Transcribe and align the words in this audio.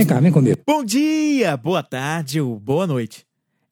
Vem 0.00 0.06
cá, 0.06 0.18
vem 0.18 0.32
comigo. 0.32 0.58
Bom 0.66 0.82
dia, 0.82 1.54
boa 1.58 1.82
tarde 1.82 2.40
ou 2.40 2.58
boa 2.58 2.86
noite. 2.86 3.26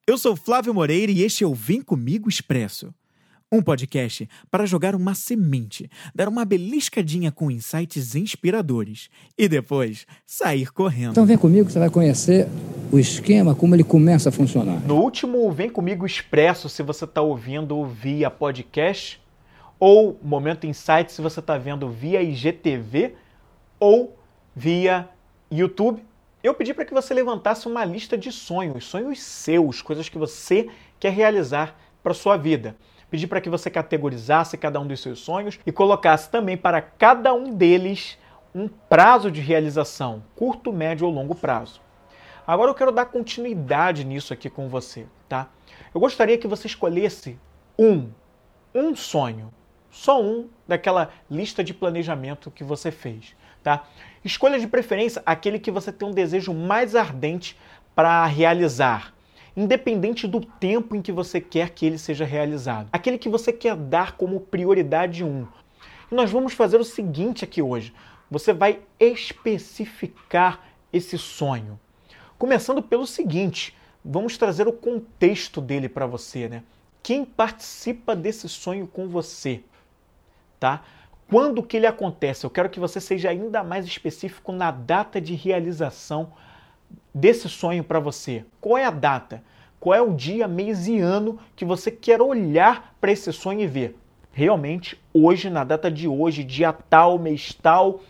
Eu 0.06 0.18
sou 0.18 0.36
Flávio 0.36 0.74
Moreira 0.74 1.10
e 1.10 1.22
este 1.22 1.42
é 1.42 1.46
o 1.46 1.54
Vem 1.54 1.80
Comigo 1.80 2.28
Expresso. 2.28 2.92
Um 3.50 3.62
podcast 3.62 4.28
para 4.50 4.66
jogar 4.66 4.94
uma 4.94 5.14
semente, 5.14 5.90
dar 6.14 6.28
uma 6.28 6.44
beliscadinha 6.44 7.32
com 7.32 7.50
insights 7.50 8.14
inspiradores 8.14 9.08
e 9.38 9.48
depois 9.48 10.04
sair 10.26 10.70
correndo. 10.70 11.12
Então 11.12 11.24
vem 11.24 11.38
comigo 11.38 11.64
que 11.64 11.72
você 11.72 11.78
vai 11.78 11.88
conhecer 11.88 12.46
o 12.92 12.98
esquema, 12.98 13.54
como 13.54 13.74
ele 13.74 13.82
começa 13.82 14.28
a 14.28 14.32
funcionar. 14.32 14.86
No 14.86 14.96
último 14.96 15.50
Vem 15.50 15.70
Comigo 15.70 16.04
Expresso, 16.04 16.68
se 16.68 16.82
você 16.82 17.06
está 17.06 17.22
ouvindo 17.22 17.86
via 17.86 18.30
podcast, 18.30 19.18
ou 19.80 20.20
Momento 20.22 20.66
Insight, 20.66 21.10
se 21.10 21.22
você 21.22 21.40
está 21.40 21.56
vendo 21.56 21.88
via 21.88 22.20
IGTV, 22.20 23.14
ou 23.80 24.14
via 24.54 25.08
YouTube, 25.50 26.02
eu 26.42 26.54
pedi 26.54 26.72
para 26.72 26.84
que 26.84 26.94
você 26.94 27.12
levantasse 27.12 27.66
uma 27.66 27.84
lista 27.84 28.16
de 28.16 28.30
sonhos, 28.30 28.84
sonhos 28.84 29.20
seus, 29.20 29.82
coisas 29.82 30.08
que 30.08 30.18
você 30.18 30.68
quer 31.00 31.12
realizar 31.12 31.76
para 32.02 32.14
sua 32.14 32.36
vida. 32.36 32.76
Pedi 33.10 33.26
para 33.26 33.40
que 33.40 33.50
você 33.50 33.70
categorizasse 33.70 34.56
cada 34.56 34.78
um 34.78 34.86
dos 34.86 35.00
seus 35.00 35.18
sonhos 35.18 35.58
e 35.66 35.72
colocasse 35.72 36.30
também 36.30 36.56
para 36.56 36.80
cada 36.80 37.32
um 37.32 37.54
deles 37.54 38.18
um 38.54 38.68
prazo 38.68 39.30
de 39.30 39.40
realização, 39.40 40.22
curto, 40.36 40.72
médio 40.72 41.06
ou 41.06 41.12
longo 41.12 41.34
prazo. 41.34 41.80
Agora 42.46 42.70
eu 42.70 42.74
quero 42.74 42.92
dar 42.92 43.06
continuidade 43.06 44.04
nisso 44.04 44.32
aqui 44.32 44.48
com 44.48 44.68
você, 44.68 45.06
tá? 45.28 45.48
Eu 45.94 46.00
gostaria 46.00 46.38
que 46.38 46.46
você 46.46 46.66
escolhesse 46.66 47.38
um, 47.78 48.10
um 48.74 48.94
sonho, 48.94 49.52
só 49.90 50.22
um 50.22 50.48
daquela 50.66 51.10
lista 51.30 51.62
de 51.64 51.72
planejamento 51.72 52.50
que 52.50 52.62
você 52.62 52.90
fez, 52.90 53.34
tá? 53.62 53.84
Escolha 54.24 54.58
de 54.58 54.66
preferência 54.66 55.22
aquele 55.24 55.58
que 55.58 55.70
você 55.70 55.92
tem 55.92 56.08
um 56.08 56.12
desejo 56.12 56.52
mais 56.52 56.94
ardente 56.94 57.56
para 57.94 58.24
realizar, 58.26 59.14
independente 59.56 60.26
do 60.26 60.40
tempo 60.40 60.94
em 60.94 61.02
que 61.02 61.10
você 61.12 61.40
quer 61.40 61.70
que 61.70 61.86
ele 61.86 61.98
seja 61.98 62.24
realizado. 62.24 62.88
Aquele 62.92 63.18
que 63.18 63.28
você 63.28 63.52
quer 63.52 63.74
dar 63.74 64.16
como 64.16 64.40
prioridade 64.40 65.24
1. 65.24 65.46
E 66.10 66.14
nós 66.14 66.30
vamos 66.30 66.54
fazer 66.54 66.78
o 66.78 66.84
seguinte 66.84 67.44
aqui 67.44 67.60
hoje. 67.60 67.92
Você 68.30 68.52
vai 68.52 68.80
especificar 69.00 70.60
esse 70.92 71.18
sonho. 71.18 71.78
Começando 72.38 72.82
pelo 72.82 73.06
seguinte, 73.06 73.76
vamos 74.04 74.38
trazer 74.38 74.68
o 74.68 74.72
contexto 74.72 75.60
dele 75.60 75.88
para 75.88 76.06
você, 76.06 76.48
né? 76.48 76.62
Quem 77.02 77.24
participa 77.24 78.14
desse 78.14 78.48
sonho 78.48 78.86
com 78.86 79.08
você, 79.08 79.62
tá? 80.58 80.82
Quando 81.28 81.62
que 81.62 81.76
ele 81.76 81.86
acontece? 81.86 82.44
Eu 82.44 82.50
quero 82.50 82.70
que 82.70 82.80
você 82.80 83.00
seja 83.00 83.28
ainda 83.28 83.62
mais 83.62 83.86
específico 83.86 84.50
na 84.50 84.70
data 84.70 85.20
de 85.20 85.34
realização 85.34 86.32
desse 87.14 87.48
sonho 87.48 87.84
para 87.84 88.00
você. 88.00 88.44
Qual 88.60 88.78
é 88.78 88.84
a 88.84 88.90
data? 88.90 89.42
Qual 89.78 89.94
é 89.94 90.00
o 90.00 90.14
dia, 90.14 90.48
mês 90.48 90.88
e 90.88 90.98
ano 90.98 91.38
que 91.54 91.64
você 91.64 91.90
quer 91.90 92.20
olhar 92.20 92.94
para 93.00 93.12
esse 93.12 93.32
sonho 93.32 93.60
e 93.60 93.66
ver? 93.66 93.96
Realmente, 94.32 95.00
hoje, 95.12 95.50
na 95.50 95.64
data 95.64 95.90
de 95.90 96.08
hoje, 96.08 96.42
dia 96.42 96.72
tal, 96.72 97.18
mês 97.18 97.52
tal, 97.52 98.00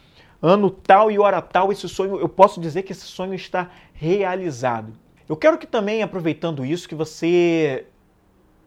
ano 0.41 0.71
tal 0.71 1.11
e 1.11 1.19
hora 1.19 1.43
tal, 1.43 1.73
esse 1.73 1.89
sonho, 1.89 2.21
eu 2.21 2.29
posso 2.29 2.61
dizer 2.61 2.83
que 2.83 2.93
esse 2.93 3.07
sonho 3.07 3.35
está 3.35 3.71
realizado. 3.93 4.93
Eu 5.29 5.37
quero 5.37 5.59
que 5.59 5.67
também, 5.67 6.03
aproveitando 6.03 6.65
isso, 6.65 6.89
que 6.89 6.95
você 6.95 7.87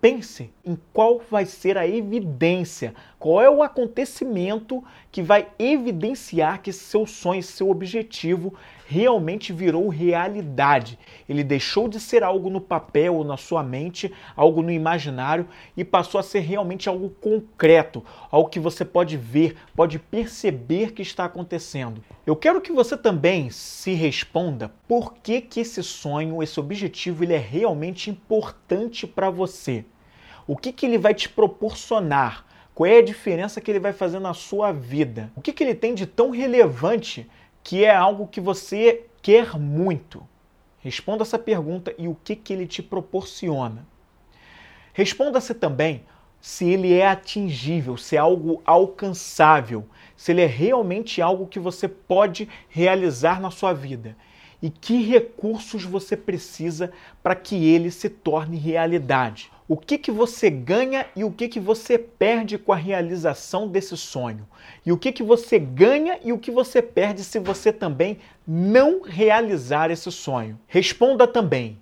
pense 0.02 0.52
em 0.66 0.76
qual 0.92 1.22
vai 1.30 1.46
ser 1.46 1.78
a 1.78 1.88
evidência, 1.88 2.94
qual 3.20 3.40
é 3.40 3.50
o 3.50 3.62
acontecimento 3.62 4.84
que 5.12 5.22
vai 5.22 5.48
evidenciar 5.60 6.62
que 6.62 6.74
seu 6.74 7.06
sonho, 7.06 7.44
seu 7.44 7.70
objetivo 7.70 8.54
realmente 8.92 9.54
virou 9.54 9.88
realidade. 9.88 11.00
Ele 11.30 11.46
deixou 11.46 11.88
de 11.88 11.98
ser 11.98 12.24
algo 12.24 12.50
no 12.50 12.60
papel 12.60 13.16
ou 13.16 13.24
na 13.24 13.38
sua 13.38 13.64
mente, 13.64 14.12
algo 14.36 14.62
no 14.62 14.72
imaginário 14.72 15.48
e 15.78 15.86
passou 15.86 16.20
a 16.20 16.24
ser 16.24 16.40
realmente 16.40 16.90
algo 16.90 17.10
concreto, 17.10 18.04
algo 18.30 18.50
que 18.50 18.60
você 18.60 18.84
pode 18.84 19.16
ver, 19.16 19.56
pode 19.76 19.98
perceber 19.98 20.92
que 20.92 21.02
está 21.02 21.24
acontecendo. 21.24 22.04
Eu 22.26 22.36
quero 22.36 22.60
que 22.60 22.74
você 22.74 22.98
também 22.98 23.50
se 23.50 23.94
responda 23.94 24.74
por 24.88 25.14
que, 25.14 25.40
que 25.40 25.62
esse 25.62 25.82
sonho, 25.82 26.44
esse 26.44 26.60
objetivo, 26.60 27.24
ele 27.24 27.34
é 27.34 27.38
realmente 27.38 28.10
importante 28.10 29.08
para 29.08 29.30
você. 29.30 29.86
O 30.48 30.58
que, 30.58 30.72
que 30.72 30.86
ele 30.86 30.98
vai 30.98 31.14
te 31.14 31.30
proporcionar? 31.30 32.46
Qual 32.74 32.88
é 32.88 32.98
a 32.98 33.04
diferença 33.04 33.62
que 33.62 33.70
ele 33.70 33.80
vai 33.80 33.94
fazer 33.94 34.20
na 34.20 34.34
sua 34.34 34.72
vida? 34.72 35.32
O 35.36 35.42
que, 35.42 35.54
que 35.54 35.64
ele 35.64 35.76
tem 35.76 35.94
de 35.94 36.06
tão 36.06 36.32
relevante 36.32 37.30
que 37.64 37.84
é 37.84 37.96
algo 37.96 38.28
que 38.28 38.42
você 38.42 39.06
quer 39.22 39.58
muito? 39.58 40.28
Responda 40.80 41.24
essa 41.24 41.38
pergunta 41.38 41.94
e 41.98 42.08
o 42.08 42.18
que, 42.24 42.36
que 42.36 42.54
ele 42.54 42.66
te 42.66 42.82
proporciona. 42.82 43.86
Responda-se 44.94 45.54
também 45.54 46.04
se 46.40 46.68
ele 46.68 46.94
é 46.94 47.08
atingível, 47.08 47.98
se 47.98 48.16
é 48.16 48.20
algo 48.20 48.62
alcançável, 48.66 49.86
se 50.16 50.32
ele 50.32 50.42
é 50.42 50.48
realmente 50.48 51.22
algo 51.22 51.46
que 51.46 51.60
você 51.60 51.88
pode 51.88 52.50
realizar 52.68 53.40
na 53.40 53.52
sua 53.52 53.74
vida 53.74 54.16
e 54.62 54.70
que 54.70 55.02
recursos 55.02 55.84
você 55.84 56.16
precisa 56.16 56.92
para 57.24 57.36
que 57.36 57.66
ele 57.66 57.90
se 57.90 58.10
torne 58.10 58.58
realidade. 58.58 59.52
O 59.68 59.78
que, 59.78 59.98
que 59.98 60.12
você 60.12 60.50
ganha 60.50 61.06
e 61.16 61.24
o 61.24 61.32
que, 61.32 61.48
que 61.48 61.60
você 61.60 61.98
perde 61.98 62.58
com 62.58 62.74
a 62.74 62.76
realização 62.76 63.68
desse 63.68 63.96
sonho? 63.96 64.46
E 64.86 64.92
o 64.92 64.98
que, 64.98 65.12
que 65.12 65.24
você 65.24 65.58
ganha 65.58 66.20
e 66.24 66.34
o 66.34 66.38
que 66.38 66.52
você 66.52 66.82
perde 66.82 67.24
se 67.24 67.40
você 67.40 67.72
também 67.72 68.20
não 68.46 69.02
realizar 69.02 69.90
esse 69.90 70.12
sonho? 70.12 70.60
Responda 70.68 71.26
também 71.26 71.82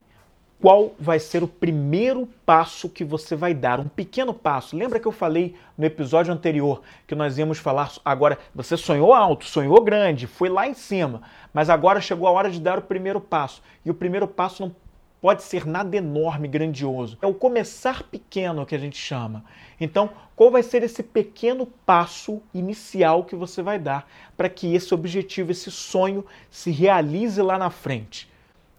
qual 0.61 0.93
vai 0.99 1.19
ser 1.19 1.41
o 1.41 1.47
primeiro 1.47 2.27
passo 2.45 2.89
que 2.89 3.03
você 3.03 3.35
vai 3.35 3.53
dar, 3.53 3.79
um 3.79 3.87
pequeno 3.87 4.33
passo. 4.33 4.75
Lembra 4.75 4.99
que 4.99 5.07
eu 5.07 5.11
falei 5.11 5.55
no 5.77 5.85
episódio 5.85 6.33
anterior 6.33 6.81
que 7.07 7.15
nós 7.15 7.37
íamos 7.37 7.57
falar 7.59 7.93
agora, 8.03 8.37
você 8.53 8.75
sonhou 8.75 9.13
alto, 9.13 9.45
sonhou 9.45 9.81
grande, 9.81 10.27
foi 10.27 10.49
lá 10.49 10.67
em 10.67 10.73
cima, 10.73 11.21
mas 11.53 11.69
agora 11.69 12.01
chegou 12.01 12.27
a 12.27 12.31
hora 12.31 12.51
de 12.51 12.59
dar 12.59 12.77
o 12.77 12.81
primeiro 12.81 13.21
passo. 13.21 13.61
E 13.85 13.89
o 13.89 13.93
primeiro 13.93 14.27
passo 14.27 14.63
não 14.63 14.75
pode 15.21 15.43
ser 15.43 15.65
nada 15.65 15.95
enorme, 15.95 16.47
grandioso. 16.47 17.17
É 17.21 17.27
o 17.27 17.33
começar 17.33 18.03
pequeno 18.03 18.65
que 18.65 18.75
a 18.75 18.79
gente 18.79 18.97
chama. 18.97 19.45
Então, 19.79 20.09
qual 20.35 20.51
vai 20.51 20.63
ser 20.63 20.83
esse 20.83 21.03
pequeno 21.03 21.65
passo 21.85 22.41
inicial 22.53 23.23
que 23.23 23.35
você 23.35 23.61
vai 23.61 23.79
dar 23.79 24.09
para 24.35 24.49
que 24.49 24.73
esse 24.73 24.93
objetivo, 24.93 25.51
esse 25.51 25.71
sonho 25.71 26.25
se 26.49 26.69
realize 26.69 27.41
lá 27.41 27.57
na 27.57 27.69
frente? 27.69 28.29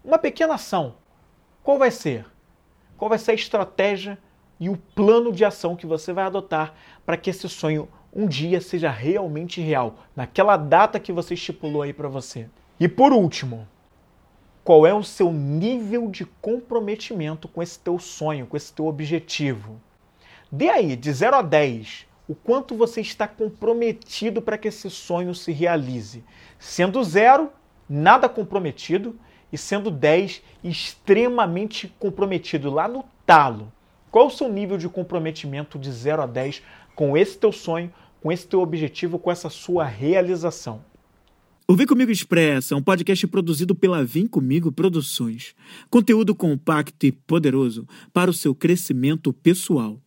Uma 0.03 0.17
pequena 0.17 0.55
ação 0.55 1.00
qual 1.63 1.77
vai 1.77 1.91
ser? 1.91 2.25
Qual 2.97 3.09
vai 3.09 3.17
ser 3.17 3.31
a 3.31 3.35
estratégia 3.35 4.17
e 4.59 4.69
o 4.69 4.77
plano 4.77 5.31
de 5.31 5.43
ação 5.45 5.75
que 5.75 5.85
você 5.85 6.13
vai 6.13 6.25
adotar 6.25 6.73
para 7.05 7.17
que 7.17 7.29
esse 7.29 7.47
sonho 7.49 7.87
um 8.13 8.27
dia 8.27 8.59
seja 8.59 8.89
realmente 8.89 9.61
real, 9.61 9.95
naquela 10.15 10.57
data 10.57 10.99
que 10.99 11.11
você 11.11 11.33
estipulou 11.33 11.81
aí 11.81 11.93
para 11.93 12.07
você? 12.07 12.49
E 12.79 12.87
por 12.87 13.13
último, 13.13 13.67
qual 14.63 14.85
é 14.85 14.93
o 14.93 15.03
seu 15.03 15.31
nível 15.31 16.07
de 16.09 16.25
comprometimento 16.25 17.47
com 17.47 17.63
esse 17.63 17.79
teu 17.79 17.97
sonho, 17.97 18.45
com 18.45 18.57
esse 18.57 18.71
teu 18.73 18.85
objetivo? 18.85 19.81
Dê 20.51 20.69
aí, 20.69 20.95
de 20.95 21.11
0 21.11 21.37
a 21.37 21.41
10, 21.41 22.05
o 22.27 22.35
quanto 22.35 22.75
você 22.75 23.01
está 23.01 23.27
comprometido 23.27 24.41
para 24.41 24.57
que 24.57 24.67
esse 24.67 24.89
sonho 24.89 25.33
se 25.33 25.51
realize. 25.51 26.23
Sendo 26.59 27.03
zero, 27.03 27.51
nada 27.89 28.29
comprometido, 28.29 29.19
e 29.51 29.57
sendo 29.57 29.91
10 29.91 30.41
extremamente 30.63 31.93
comprometido 31.99 32.69
lá 32.69 32.87
no 32.87 33.03
talo. 33.25 33.71
Qual 34.09 34.27
o 34.27 34.31
seu 34.31 34.49
nível 34.49 34.77
de 34.77 34.89
comprometimento 34.89 35.79
de 35.79 35.91
0 35.91 36.21
a 36.21 36.25
10 36.25 36.61
com 36.95 37.15
esse 37.15 37.37
teu 37.37 37.51
sonho, 37.51 37.91
com 38.21 38.31
esse 38.31 38.47
teu 38.47 38.61
objetivo, 38.61 39.17
com 39.17 39.31
essa 39.31 39.49
sua 39.49 39.85
realização? 39.85 40.83
O 41.67 41.75
Vem 41.75 41.87
Comigo 41.87 42.11
Expressa 42.11 42.73
é 42.73 42.77
um 42.77 42.83
podcast 42.83 43.25
produzido 43.27 43.73
pela 43.73 44.03
Vem 44.03 44.27
Comigo 44.27 44.71
Produções. 44.71 45.55
Conteúdo 45.89 46.35
compacto 46.35 47.05
e 47.05 47.11
poderoso 47.13 47.87
para 48.11 48.29
o 48.29 48.33
seu 48.33 48.53
crescimento 48.53 49.31
pessoal. 49.31 49.97